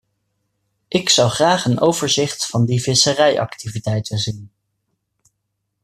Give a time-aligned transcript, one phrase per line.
[0.87, 4.51] Ik zou graag een overzicht van die visserijactiviteiten zien.